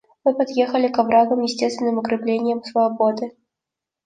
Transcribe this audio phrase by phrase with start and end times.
[0.23, 3.33] Мы подъехали к оврагам, естественным укреплениям слободы.